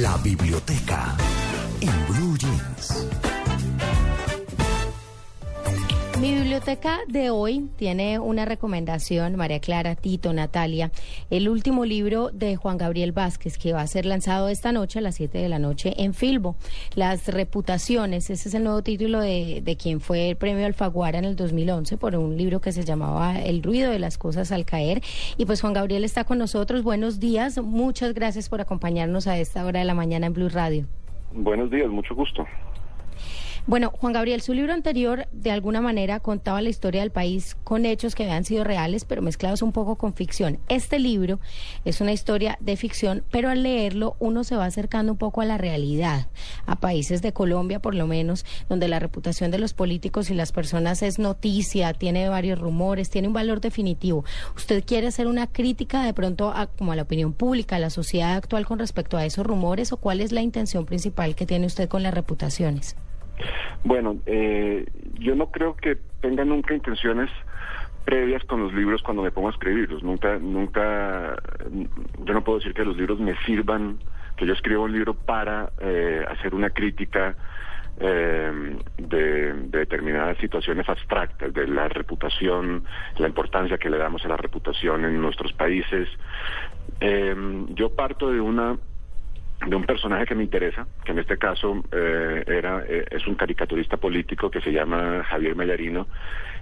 [0.00, 1.14] La biblioteca
[1.80, 3.06] en Blue Jeans.
[6.24, 10.90] Mi biblioteca de hoy tiene una recomendación, María Clara, Tito, Natalia,
[11.28, 15.02] el último libro de Juan Gabriel Vázquez que va a ser lanzado esta noche a
[15.02, 16.56] las 7 de la noche en Filbo.
[16.94, 21.26] Las reputaciones, ese es el nuevo título de, de quien fue el premio Alfaguara en
[21.26, 25.02] el 2011 por un libro que se llamaba El ruido de las cosas al caer.
[25.36, 26.82] Y pues Juan Gabriel está con nosotros.
[26.82, 30.86] Buenos días, muchas gracias por acompañarnos a esta hora de la mañana en Blue Radio.
[31.34, 32.46] Buenos días, mucho gusto.
[33.66, 37.86] Bueno, Juan Gabriel, su libro anterior de alguna manera contaba la historia del país con
[37.86, 40.58] hechos que habían sido reales, pero mezclados un poco con ficción.
[40.68, 41.40] Este libro
[41.86, 45.46] es una historia de ficción, pero al leerlo uno se va acercando un poco a
[45.46, 46.28] la realidad,
[46.66, 50.52] a países de Colombia por lo menos, donde la reputación de los políticos y las
[50.52, 54.26] personas es noticia, tiene varios rumores, tiene un valor definitivo.
[54.54, 57.88] ¿Usted quiere hacer una crítica de pronto a, como a la opinión pública, a la
[57.88, 61.64] sociedad actual con respecto a esos rumores o cuál es la intención principal que tiene
[61.64, 62.94] usted con las reputaciones?
[63.84, 64.86] Bueno, eh,
[65.20, 67.30] yo no creo que tenga nunca intenciones
[68.06, 70.02] previas con los libros cuando me pongo a escribirlos.
[70.02, 71.36] Nunca, nunca,
[72.24, 73.98] yo no puedo decir que los libros me sirvan,
[74.36, 77.36] que yo escribo un libro para eh, hacer una crítica
[78.00, 82.84] eh, de, de, determinadas situaciones abstractas, de la reputación,
[83.18, 86.08] la importancia que le damos a la reputación en nuestros países.
[87.74, 88.78] yo parto de una
[89.66, 93.34] de un personaje que me interesa, que en este caso eh, era eh, es un
[93.34, 96.06] caricaturista político que se llama Javier Mayarino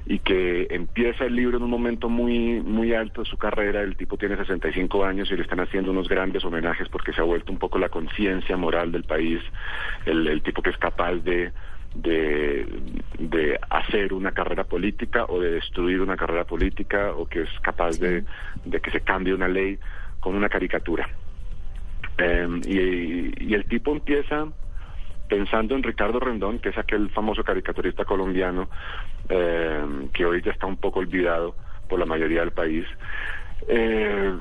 [0.07, 3.83] y que empieza el libro en un momento muy muy alto de su carrera.
[3.83, 7.25] El tipo tiene 65 años y le están haciendo unos grandes homenajes porque se ha
[7.25, 9.41] vuelto un poco la conciencia moral del país,
[10.07, 11.53] el, tipo que es capaz de
[11.95, 12.67] de,
[13.19, 17.99] de hacer una carrera política o de destruir una carrera política o que es capaz
[17.99, 18.25] de,
[18.65, 19.79] de que se cambie una ley
[20.19, 21.07] con una caricatura.
[22.19, 24.47] Em, y, el tipo empieza
[25.29, 28.69] pensando en Ricardo Rendón, que es aquel famoso caricaturista colombiano
[29.29, 31.55] em, que hoy ya está un poco olvidado
[31.89, 32.87] por la mayoría del país.
[33.69, 34.33] Eh,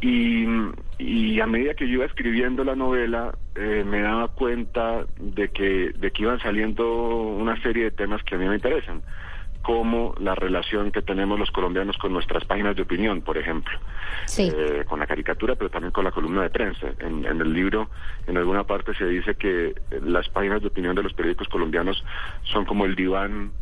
[0.00, 5.92] y, a medida que yo iba escribiendo la novela, eh, me daba cuenta de que,
[5.96, 9.02] de que iban saliendo una serie de temas que a mí me interesan
[9.64, 13.72] como la relación que tenemos los colombianos con nuestras páginas de opinión, por ejemplo,
[14.36, 16.88] eh, con la caricatura, pero también con la columna de prensa.
[16.98, 17.88] En, el libro,
[18.26, 22.04] en alguna parte se dice que las páginas de opinión de los periódicos colombianos
[22.42, 23.52] son como el diván,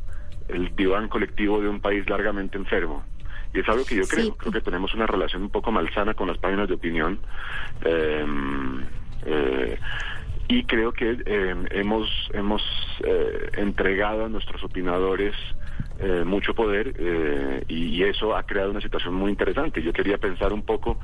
[0.48, 3.04] el diván colectivo de un país largamente enfermo.
[3.54, 6.26] Y es algo que yo creo, creo que tenemos una relación un poco malsana con
[6.26, 7.20] las páginas de opinión.
[7.84, 8.26] Eh,
[9.24, 9.78] eh,
[10.48, 11.16] y creo que
[11.70, 12.62] hemos hemos
[13.56, 15.34] entregado a nuestros opinadores
[16.02, 19.80] eh, mucho poder eh, y, eso ha creado una situación muy interesante.
[19.80, 20.98] Yo quería pensar un poco,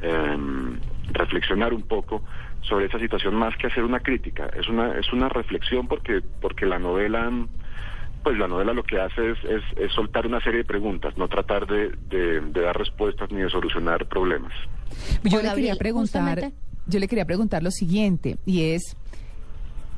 [0.00, 0.78] em,
[1.10, 2.22] reflexionar un poco
[2.60, 4.48] sobre esa situación más que hacer una crítica.
[4.56, 7.28] Es una es una reflexión porque porque la novela
[8.22, 9.38] pues la novela lo que hace es,
[9.76, 14.06] es, soltar una serie de preguntas, no tratar de, de, dar respuestas ni de solucionar
[14.06, 14.52] problemas.
[15.24, 16.52] Yo le quería preguntar,
[16.86, 18.96] yo le quería preguntar lo siguiente y es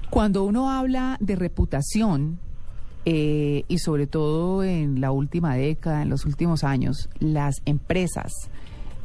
[0.08, 2.38] cuando uno habla de reputación
[3.10, 8.30] eh, y sobre todo en la última década, en los últimos años, las empresas,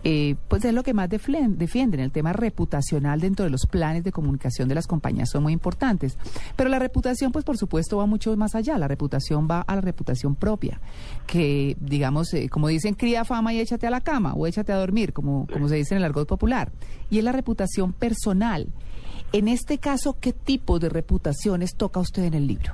[0.03, 2.01] eh, pues es lo que más defienden.
[2.01, 6.17] El tema reputacional dentro de los planes de comunicación de las compañías son muy importantes.
[6.57, 8.77] Pero la reputación, pues por supuesto, va mucho más allá.
[8.77, 10.81] La reputación va a la reputación propia,
[11.25, 14.75] que digamos, eh, como dicen, cría fama y échate a la cama o échate a
[14.75, 16.73] dormir, como, como se dice en el argot popular.
[17.09, 18.67] Y es la reputación personal.
[19.31, 22.73] En este caso, ¿qué tipo de reputaciones toca usted en el libro?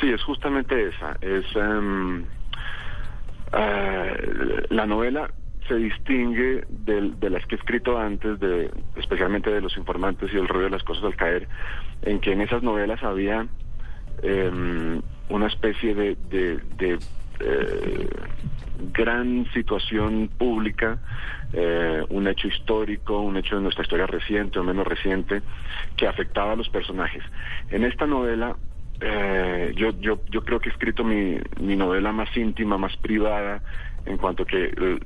[0.00, 1.16] Sí, es justamente esa.
[1.20, 2.24] Es em,
[3.52, 5.30] eh, la novela
[5.68, 10.48] se distingue de, las que he escrito antes, de, especialmente de los informantes y el
[10.48, 11.46] rollo de las cosas al caer,
[12.02, 13.46] en que en esas novelas había
[14.22, 16.98] em, una especie de, de,
[17.40, 18.08] eh,
[18.92, 20.98] gran situación pública,
[21.52, 25.42] eh, un hecho histórico, un hecho de nuestra historia reciente o menos reciente,
[25.96, 27.22] que afectaba a los personajes.
[27.70, 28.56] En esta novela
[29.00, 33.62] eh, yo, yo, yo creo que he escrito mi, mi novela más íntima, más privada,
[34.04, 35.00] en cuanto que eh,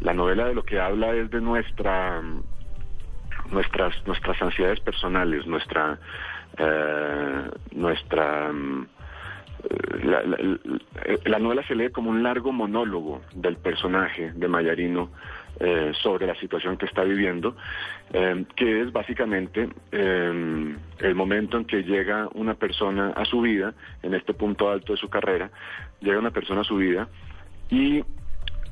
[0.00, 2.22] la novela de lo que habla es de nuestra
[3.50, 5.98] nuestras nuestras ansiedades personales, nuestra
[6.58, 8.50] eh, nuestra
[10.02, 10.22] la,
[11.24, 15.10] la, novela se lee como un largo monólogo del personaje de Mayarino
[15.60, 17.54] eh, sobre la situación que está viviendo,
[18.12, 23.74] eh, que es básicamente eh, el momento en que llega una persona a su vida,
[24.02, 25.50] en este punto alto de su carrera,
[26.00, 27.08] llega una persona a su vida
[27.70, 28.02] y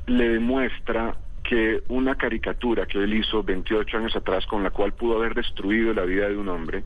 [0.07, 1.15] le demuestra
[1.51, 5.93] que una caricatura que él hizo 28 años atrás con la cual pudo haber destruido
[5.93, 6.85] la vida de un hombre,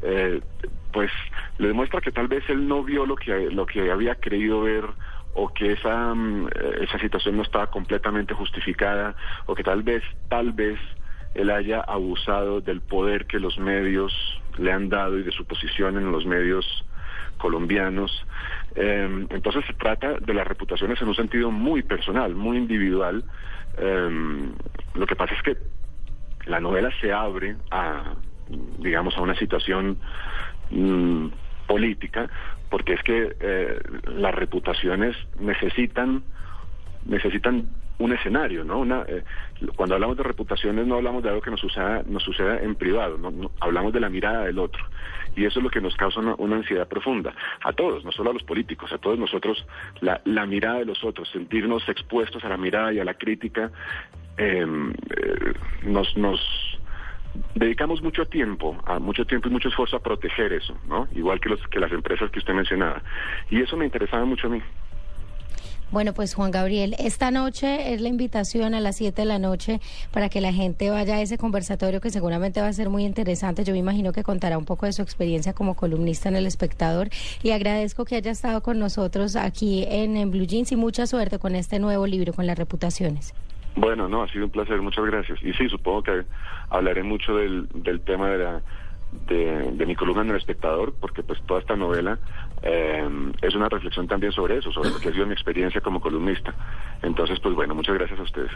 [0.00, 0.40] eh,
[0.92, 1.10] pues
[1.58, 4.84] le demuestra que tal vez él no vio lo que, lo que había creído ver
[5.34, 6.50] o que esa, mm,
[6.82, 9.16] esa situación no estaba completamente justificada
[9.46, 10.78] o que tal vez, tal vez
[11.34, 14.14] él haya abusado del poder que los medios
[14.56, 16.86] le han dado y de su posición en los medios
[17.38, 18.26] colombianos.
[18.74, 23.24] Em, entonces se trata de las reputaciones en un sentido muy personal, muy individual.
[23.78, 24.52] Em,
[24.94, 25.56] lo que pasa es que
[26.46, 28.14] la novela se abre a,
[28.78, 29.98] digamos, a una situación
[30.70, 31.28] mm,
[31.66, 32.28] política,
[32.70, 36.22] porque es que eh, las reputaciones necesitan
[37.06, 38.78] necesitan un escenario, ¿no?
[38.78, 39.24] Una, eh,
[39.74, 43.16] cuando hablamos de reputaciones no hablamos de algo que nos suceda, nos suceda en privado,
[43.16, 43.50] ¿no?
[43.60, 44.84] hablamos de la mirada del otro.
[45.34, 47.34] Y eso es lo que nos causa una, ansiedad profunda.
[47.62, 49.66] A todos, no solo a los políticos, a todos nosotros,
[50.00, 53.70] la, la mirada de los otros, sentirnos expuestos a la mirada y a la crítica,
[54.38, 55.52] em, eh,
[55.82, 56.40] nos, nos
[57.54, 61.06] dedicamos mucho tiempo, a mucho tiempo y mucho esfuerzo a proteger eso, ¿no?
[61.14, 63.02] Igual que, los, que las empresas que usted mencionaba.
[63.50, 64.62] Y eso me interesaba mucho a mí.
[65.92, 69.80] Bueno, pues Juan Gabriel, esta noche es la invitación a las 7 de la noche
[70.10, 73.62] para que la gente vaya a ese conversatorio que seguramente va a ser muy interesante.
[73.62, 77.08] Yo me imagino que contará un poco de su experiencia como columnista en El Espectador
[77.40, 81.54] y agradezco que haya estado con nosotros aquí en, Blue Jeans y mucha suerte con
[81.54, 83.32] este nuevo libro, con las reputaciones.
[83.76, 85.38] Bueno, no, ha sido un placer, muchas gracias.
[85.44, 86.24] Y sí, supongo que
[86.68, 88.62] hablaré mucho del, del tema de la
[89.26, 92.18] de, mi columna en El Espectador, porque pues toda esta novela
[92.62, 93.08] eh,
[93.42, 96.54] es una reflexión también sobre eso, sobre lo que ha sido mi experiencia como columnista.
[97.02, 98.52] Entonces, pues bueno, muchas gracias a ustedes.